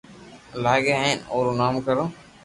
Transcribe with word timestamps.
لاگي 0.63 0.93
ھي 0.95 0.97
ھين 1.05 1.19
او 1.31 1.37
رو 1.45 1.51
نوم 1.59 1.75
ڪيو 1.85 2.03